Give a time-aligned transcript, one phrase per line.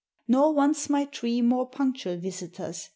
[0.27, 2.89] Nor wants my tree more punctual visitors.